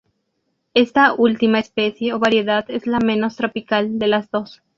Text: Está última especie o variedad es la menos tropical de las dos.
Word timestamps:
Está 0.73 1.13
última 1.13 1.59
especie 1.59 2.15
o 2.15 2.17
variedad 2.17 2.65
es 2.71 2.87
la 2.87 2.97
menos 2.97 3.35
tropical 3.35 3.99
de 3.99 4.07
las 4.07 4.31
dos. 4.31 4.63